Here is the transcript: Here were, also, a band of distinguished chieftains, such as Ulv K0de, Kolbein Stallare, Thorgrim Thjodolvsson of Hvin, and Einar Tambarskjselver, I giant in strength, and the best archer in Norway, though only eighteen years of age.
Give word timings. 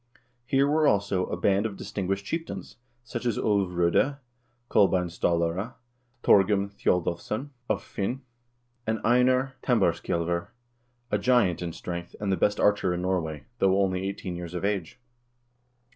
Here 0.47 0.67
were, 0.67 0.87
also, 0.87 1.27
a 1.27 1.37
band 1.37 1.67
of 1.67 1.77
distinguished 1.77 2.25
chieftains, 2.25 2.77
such 3.03 3.23
as 3.23 3.37
Ulv 3.37 3.69
K0de, 3.71 4.17
Kolbein 4.67 5.11
Stallare, 5.11 5.75
Thorgrim 6.23 6.71
Thjodolvsson 6.71 7.49
of 7.69 7.83
Hvin, 7.83 8.21
and 8.87 8.99
Einar 9.03 9.57
Tambarskjselver, 9.61 10.47
I 11.11 11.17
giant 11.17 11.61
in 11.61 11.71
strength, 11.71 12.15
and 12.19 12.31
the 12.31 12.35
best 12.35 12.59
archer 12.59 12.95
in 12.95 13.03
Norway, 13.03 13.43
though 13.59 13.79
only 13.79 14.01
eighteen 14.09 14.35
years 14.35 14.55
of 14.55 14.65
age. 14.65 14.99